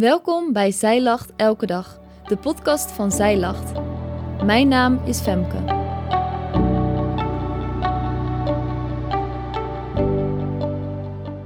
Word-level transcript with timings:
Welkom 0.00 0.52
bij 0.52 0.70
Zij 0.70 1.02
Lacht 1.02 1.32
Elke 1.36 1.66
Dag, 1.66 2.00
de 2.24 2.36
podcast 2.36 2.90
van 2.90 3.12
Zij 3.12 3.38
Lacht. 3.38 3.72
Mijn 4.44 4.68
naam 4.68 5.04
is 5.04 5.20
Femke. 5.20 5.64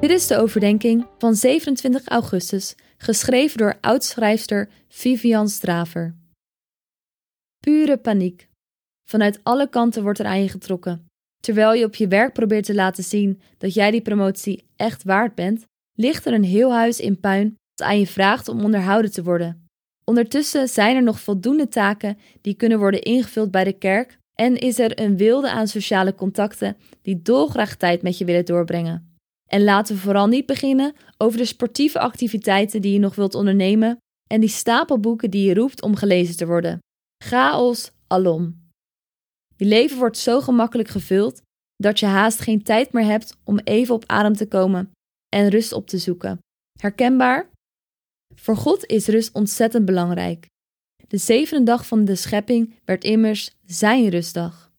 Dit 0.00 0.10
is 0.10 0.26
de 0.26 0.36
overdenking 0.36 1.06
van 1.18 1.34
27 1.34 2.08
augustus, 2.08 2.74
geschreven 2.96 3.58
door 3.58 3.78
oudschrijfster 3.80 4.68
Vivian 4.88 5.48
Straver. 5.48 6.16
Pure 7.58 7.98
paniek. 7.98 8.48
Vanuit 9.08 9.40
alle 9.42 9.68
kanten 9.68 10.02
wordt 10.02 10.18
er 10.18 10.26
aan 10.26 10.42
je 10.42 10.48
getrokken. 10.48 11.06
Terwijl 11.40 11.74
je 11.74 11.84
op 11.84 11.94
je 11.94 12.08
werk 12.08 12.32
probeert 12.32 12.64
te 12.64 12.74
laten 12.74 13.04
zien 13.04 13.40
dat 13.58 13.74
jij 13.74 13.90
die 13.90 14.02
promotie 14.02 14.64
echt 14.76 15.02
waard 15.02 15.34
bent, 15.34 15.64
ligt 15.94 16.26
er 16.26 16.32
een 16.32 16.44
heel 16.44 16.72
huis 16.72 17.00
in 17.00 17.20
puin 17.20 17.56
aan 17.82 17.98
je 17.98 18.06
vraagt 18.06 18.48
om 18.48 18.60
onderhouden 18.60 19.12
te 19.12 19.22
worden. 19.22 19.68
Ondertussen 20.04 20.68
zijn 20.68 20.96
er 20.96 21.02
nog 21.02 21.20
voldoende 21.20 21.68
taken 21.68 22.18
die 22.40 22.54
kunnen 22.54 22.78
worden 22.78 23.02
ingevuld 23.02 23.50
bij 23.50 23.64
de 23.64 23.78
kerk 23.78 24.18
en 24.34 24.56
is 24.56 24.78
er 24.78 25.00
een 25.00 25.16
wilde 25.16 25.50
aan 25.50 25.68
sociale 25.68 26.14
contacten 26.14 26.76
die 27.02 27.22
dolgraag 27.22 27.76
tijd 27.76 28.02
met 28.02 28.18
je 28.18 28.24
willen 28.24 28.44
doorbrengen. 28.44 29.18
En 29.50 29.64
laten 29.64 29.94
we 29.94 30.00
vooral 30.00 30.26
niet 30.26 30.46
beginnen 30.46 30.94
over 31.16 31.38
de 31.38 31.44
sportieve 31.44 31.98
activiteiten 31.98 32.82
die 32.82 32.92
je 32.92 32.98
nog 32.98 33.14
wilt 33.14 33.34
ondernemen 33.34 33.96
en 34.26 34.40
die 34.40 34.48
stapel 34.48 35.00
boeken 35.00 35.30
die 35.30 35.48
je 35.48 35.54
roept 35.54 35.82
om 35.82 35.96
gelezen 35.96 36.36
te 36.36 36.46
worden. 36.46 36.78
Chaos 37.24 37.90
alom. 38.06 38.62
Je 39.56 39.64
leven 39.64 39.98
wordt 39.98 40.18
zo 40.18 40.40
gemakkelijk 40.40 40.88
gevuld 40.88 41.40
dat 41.76 41.98
je 41.98 42.06
haast 42.06 42.40
geen 42.40 42.62
tijd 42.62 42.92
meer 42.92 43.04
hebt 43.04 43.36
om 43.44 43.58
even 43.58 43.94
op 43.94 44.04
adem 44.06 44.34
te 44.34 44.48
komen 44.48 44.92
en 45.28 45.48
rust 45.48 45.72
op 45.72 45.86
te 45.86 45.98
zoeken. 45.98 46.38
Herkenbaar? 46.80 47.52
Voor 48.34 48.56
God 48.56 48.86
is 48.86 49.06
rust 49.06 49.34
ontzettend 49.34 49.84
belangrijk. 49.84 50.46
De 51.08 51.18
zevende 51.18 51.64
dag 51.64 51.86
van 51.86 52.04
de 52.04 52.14
schepping 52.14 52.74
werd 52.84 53.04
immers 53.04 53.50
zijn 53.66 54.08
rustdag. 54.08 54.72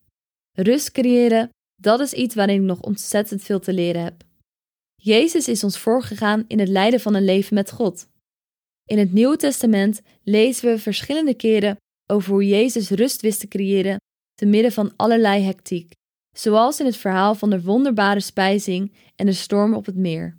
Rust 0.51 0.91
creëren, 0.91 1.49
dat 1.81 1.99
is 1.99 2.13
iets 2.13 2.35
waarin 2.35 2.61
ik 2.61 2.67
nog 2.67 2.81
ontzettend 2.81 3.43
veel 3.43 3.59
te 3.59 3.73
leren 3.73 4.03
heb. 4.03 4.23
Jezus 4.95 5.47
is 5.47 5.63
ons 5.63 5.77
voorgegaan 5.77 6.45
in 6.47 6.59
het 6.59 6.67
leiden 6.67 6.99
van 6.99 7.13
een 7.13 7.25
leven 7.25 7.53
met 7.53 7.71
God. 7.71 8.07
In 8.85 8.97
het 8.97 9.13
Nieuwe 9.13 9.37
Testament 9.37 10.01
lezen 10.23 10.69
we 10.69 10.79
verschillende 10.79 11.33
keren 11.33 11.77
over 12.11 12.31
hoe 12.31 12.47
Jezus 12.47 12.89
rust 12.89 13.21
wist 13.21 13.39
te 13.39 13.47
creëren 13.47 13.97
te 14.35 14.45
midden 14.45 14.71
van 14.71 14.93
allerlei 14.95 15.43
hectiek, 15.43 15.91
zoals 16.37 16.79
in 16.79 16.85
het 16.85 16.97
verhaal 16.97 17.35
van 17.35 17.49
de 17.49 17.61
wonderbare 17.61 18.19
spijzing 18.19 18.93
en 19.15 19.25
de 19.25 19.33
storm 19.33 19.73
op 19.73 19.85
het 19.85 19.95
meer. 19.95 20.37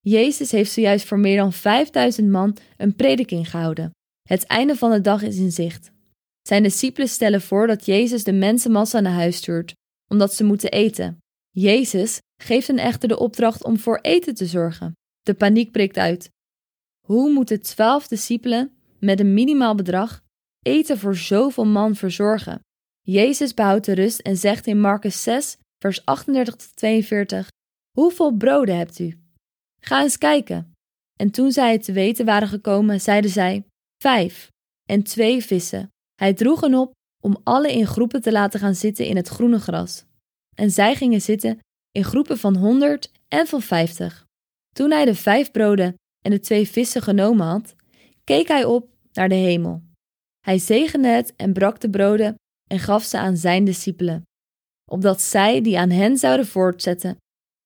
Jezus 0.00 0.50
heeft 0.50 0.72
zojuist 0.72 1.06
voor 1.06 1.18
meer 1.18 1.36
dan 1.36 1.52
5000 1.52 2.28
man 2.28 2.56
een 2.76 2.96
prediking 2.96 3.50
gehouden. 3.50 3.90
Het 4.28 4.46
einde 4.46 4.76
van 4.76 4.90
de 4.90 5.00
dag 5.00 5.22
is 5.22 5.36
in 5.36 5.52
zicht. 5.52 5.90
Zijn 6.42 6.62
discipelen 6.62 7.08
stellen 7.08 7.40
voor 7.40 7.66
dat 7.66 7.86
Jezus 7.86 8.24
de 8.24 8.32
mensenmassa 8.32 9.00
naar 9.00 9.12
huis 9.12 9.36
stuurt, 9.36 9.72
omdat 10.08 10.34
ze 10.34 10.44
moeten 10.44 10.70
eten. 10.70 11.18
Jezus 11.50 12.18
geeft 12.42 12.66
hen 12.66 12.78
echter 12.78 13.08
de 13.08 13.18
opdracht 13.18 13.64
om 13.64 13.78
voor 13.78 13.98
eten 14.02 14.34
te 14.34 14.46
zorgen. 14.46 14.92
De 15.22 15.34
paniek 15.34 15.72
breekt 15.72 15.96
uit. 15.96 16.30
Hoe 17.06 17.32
moeten 17.32 17.62
twaalf 17.62 18.08
discipelen 18.08 18.72
met 18.98 19.20
een 19.20 19.34
minimaal 19.34 19.74
bedrag 19.74 20.22
eten 20.62 20.98
voor 20.98 21.16
zoveel 21.16 21.66
man 21.66 21.94
verzorgen? 21.94 22.60
Jezus 23.00 23.54
behoudt 23.54 23.84
de 23.84 23.92
rust 23.92 24.20
en 24.20 24.36
zegt 24.36 24.66
in 24.66 24.80
Marcus 24.80 25.22
6, 25.22 25.56
vers 25.78 26.04
38 26.04 26.54
tot 26.54 26.76
42: 26.76 27.48
Hoeveel 27.90 28.36
broden 28.36 28.76
hebt 28.76 28.98
u? 28.98 29.19
Ga 29.80 30.02
eens 30.02 30.18
kijken. 30.18 30.72
En 31.16 31.30
toen 31.30 31.52
zij 31.52 31.72
het 31.72 31.84
te 31.84 31.92
weten 31.92 32.24
waren 32.24 32.48
gekomen, 32.48 33.00
zeiden 33.00 33.30
zij: 33.30 33.64
Vijf 34.02 34.50
en 34.88 35.02
twee 35.02 35.44
vissen. 35.44 35.90
Hij 36.14 36.34
droeg 36.34 36.60
hen 36.60 36.74
op 36.74 36.92
om 37.22 37.40
alle 37.44 37.72
in 37.72 37.86
groepen 37.86 38.22
te 38.22 38.32
laten 38.32 38.60
gaan 38.60 38.74
zitten 38.74 39.06
in 39.06 39.16
het 39.16 39.28
groene 39.28 39.58
gras. 39.58 40.04
En 40.56 40.70
zij 40.70 40.94
gingen 40.94 41.20
zitten 41.20 41.58
in 41.92 42.04
groepen 42.04 42.38
van 42.38 42.56
honderd 42.56 43.10
en 43.28 43.46
van 43.46 43.62
vijftig. 43.62 44.24
Toen 44.74 44.90
hij 44.90 45.04
de 45.04 45.14
vijf 45.14 45.50
broden 45.50 45.94
en 46.22 46.30
de 46.30 46.40
twee 46.40 46.68
vissen 46.68 47.02
genomen 47.02 47.46
had, 47.46 47.74
keek 48.24 48.48
hij 48.48 48.64
op 48.64 48.88
naar 49.12 49.28
de 49.28 49.34
hemel. 49.34 49.82
Hij 50.40 50.58
zegende 50.58 51.08
het 51.08 51.36
en 51.36 51.52
brak 51.52 51.80
de 51.80 51.90
broden 51.90 52.34
en 52.70 52.78
gaf 52.78 53.02
ze 53.02 53.18
aan 53.18 53.36
zijn 53.36 53.64
discipelen, 53.64 54.22
opdat 54.90 55.20
zij 55.20 55.60
die 55.60 55.78
aan 55.78 55.90
hen 55.90 56.16
zouden 56.16 56.46
voortzetten 56.46 57.16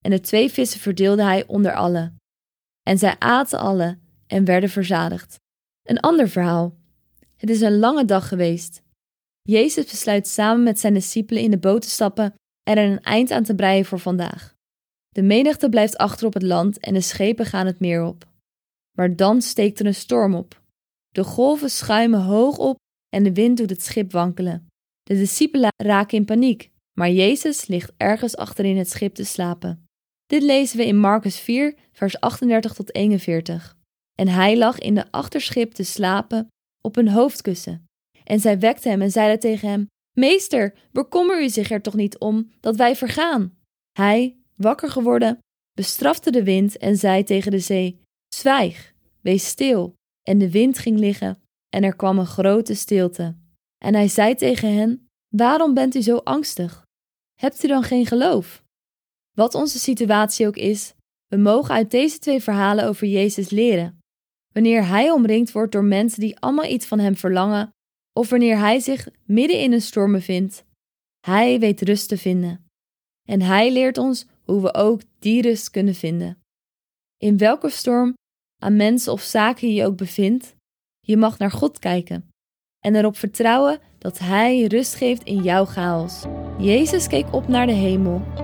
en 0.04 0.10
de 0.10 0.20
twee 0.20 0.50
vissen 0.50 0.80
verdeelde 0.80 1.22
hij 1.22 1.46
onder 1.46 1.74
allen. 1.74 2.16
En 2.82 2.98
zij 2.98 3.16
aten 3.18 3.58
alle 3.58 3.98
en 4.26 4.44
werden 4.44 4.70
verzadigd. 4.70 5.36
Een 5.82 6.00
ander 6.00 6.28
verhaal. 6.28 6.76
Het 7.36 7.50
is 7.50 7.60
een 7.60 7.78
lange 7.78 8.04
dag 8.04 8.28
geweest. 8.28 8.82
Jezus 9.42 9.84
besluit 9.84 10.28
samen 10.28 10.62
met 10.62 10.78
zijn 10.78 10.94
discipelen 10.94 11.42
in 11.42 11.50
de 11.50 11.58
boot 11.58 11.82
te 11.82 11.90
stappen 11.90 12.34
en 12.62 12.76
er 12.76 12.90
een 12.90 13.00
eind 13.00 13.30
aan 13.30 13.42
te 13.42 13.54
breien 13.54 13.84
voor 13.84 13.98
vandaag. 13.98 14.54
De 15.08 15.22
menigte 15.22 15.68
blijft 15.68 15.96
achter 15.96 16.26
op 16.26 16.34
het 16.34 16.42
land 16.42 16.78
en 16.78 16.94
de 16.94 17.00
schepen 17.00 17.46
gaan 17.46 17.66
het 17.66 17.80
meer 17.80 18.04
op. 18.04 18.26
Maar 18.96 19.16
dan 19.16 19.42
steekt 19.42 19.80
er 19.80 19.86
een 19.86 19.94
storm 19.94 20.34
op. 20.34 20.62
De 21.08 21.24
golven 21.24 21.70
schuimen 21.70 22.22
hoog 22.22 22.58
op 22.58 22.76
en 23.08 23.22
de 23.22 23.32
wind 23.32 23.56
doet 23.56 23.70
het 23.70 23.82
schip 23.82 24.12
wankelen. 24.12 24.66
De 25.02 25.14
discipelen 25.14 25.72
raken 25.76 26.18
in 26.18 26.24
paniek, 26.24 26.70
maar 26.92 27.10
Jezus 27.10 27.66
ligt 27.66 27.92
ergens 27.96 28.36
achterin 28.36 28.76
het 28.76 28.90
schip 28.90 29.14
te 29.14 29.24
slapen. 29.24 29.83
Dit 30.26 30.42
lezen 30.42 30.76
we 30.76 30.86
in 30.86 30.98
Marcus 30.98 31.38
4, 31.38 31.74
vers 31.92 32.20
38 32.20 32.74
tot 32.74 32.94
41. 32.94 33.76
En 34.14 34.28
hij 34.28 34.56
lag 34.58 34.78
in 34.78 34.94
de 34.94 35.10
achterschip 35.10 35.72
te 35.72 35.82
slapen 35.82 36.48
op 36.80 36.96
een 36.96 37.08
hoofdkussen. 37.08 37.86
En 38.24 38.40
zij 38.40 38.58
wekte 38.58 38.88
hem 38.88 39.02
en 39.02 39.10
zeiden 39.10 39.40
tegen 39.40 39.68
hem: 39.68 39.86
Meester, 40.12 40.74
bekommer 40.92 41.42
u 41.42 41.48
zich 41.48 41.70
er 41.70 41.82
toch 41.82 41.94
niet 41.94 42.18
om 42.18 42.50
dat 42.60 42.76
wij 42.76 42.96
vergaan? 42.96 43.56
Hij, 43.92 44.36
wakker 44.56 44.90
geworden, 44.90 45.38
bestrafte 45.72 46.30
de 46.30 46.44
wind 46.44 46.76
en 46.76 46.96
zei 46.96 47.24
tegen 47.24 47.50
de 47.50 47.58
zee: 47.58 48.00
Zwijg, 48.34 48.94
wees 49.20 49.46
stil. 49.46 49.94
En 50.22 50.38
de 50.38 50.50
wind 50.50 50.78
ging 50.78 50.98
liggen 50.98 51.42
en 51.68 51.82
er 51.82 51.96
kwam 51.96 52.18
een 52.18 52.26
grote 52.26 52.74
stilte. 52.74 53.36
En 53.84 53.94
hij 53.94 54.08
zei 54.08 54.34
tegen 54.34 54.74
hen: 54.74 55.08
Waarom 55.28 55.74
bent 55.74 55.94
u 55.94 56.02
zo 56.02 56.16
angstig? 56.16 56.82
Hebt 57.40 57.64
u 57.64 57.68
dan 57.68 57.82
geen 57.82 58.06
geloof? 58.06 58.63
Wat 59.34 59.54
onze 59.54 59.78
situatie 59.78 60.46
ook 60.46 60.56
is, 60.56 60.94
we 61.26 61.36
mogen 61.36 61.74
uit 61.74 61.90
deze 61.90 62.18
twee 62.18 62.42
verhalen 62.42 62.86
over 62.86 63.06
Jezus 63.06 63.50
leren. 63.50 63.98
Wanneer 64.52 64.86
Hij 64.86 65.10
omringd 65.10 65.52
wordt 65.52 65.72
door 65.72 65.84
mensen 65.84 66.20
die 66.20 66.38
allemaal 66.38 66.64
iets 66.64 66.86
van 66.86 66.98
Hem 66.98 67.16
verlangen, 67.16 67.70
of 68.12 68.30
wanneer 68.30 68.58
Hij 68.58 68.80
zich 68.80 69.08
midden 69.24 69.60
in 69.60 69.72
een 69.72 69.80
storm 69.80 70.12
bevindt, 70.12 70.64
Hij 71.26 71.58
weet 71.58 71.82
rust 71.82 72.08
te 72.08 72.18
vinden. 72.18 72.64
En 73.28 73.42
Hij 73.42 73.72
leert 73.72 73.98
ons 73.98 74.26
hoe 74.42 74.62
we 74.62 74.74
ook 74.74 75.00
die 75.18 75.42
rust 75.42 75.70
kunnen 75.70 75.94
vinden. 75.94 76.38
In 77.16 77.38
welke 77.38 77.70
storm, 77.70 78.14
aan 78.62 78.76
mensen 78.76 79.12
of 79.12 79.22
zaken 79.22 79.68
je 79.68 79.74
je 79.74 79.86
ook 79.86 79.96
bevindt, 79.96 80.54
je 81.00 81.16
mag 81.16 81.38
naar 81.38 81.50
God 81.50 81.78
kijken 81.78 82.28
en 82.80 82.94
erop 82.94 83.16
vertrouwen 83.16 83.78
dat 83.98 84.18
Hij 84.18 84.64
rust 84.64 84.94
geeft 84.94 85.22
in 85.22 85.42
jouw 85.42 85.64
chaos. 85.64 86.24
Jezus 86.58 87.06
keek 87.06 87.32
op 87.32 87.48
naar 87.48 87.66
de 87.66 87.72
hemel 87.72 88.43